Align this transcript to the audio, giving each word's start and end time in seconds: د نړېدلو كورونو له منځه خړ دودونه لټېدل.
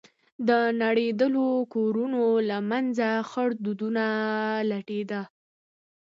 د 0.47 0.49
نړېدلو 0.81 1.47
كورونو 1.73 2.23
له 2.49 2.57
منځه 2.69 3.07
خړ 3.29 3.49
دودونه 3.65 4.05
لټېدل. 4.69 5.23